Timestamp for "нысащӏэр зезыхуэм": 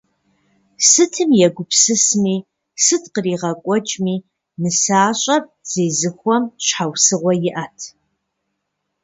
4.61-6.43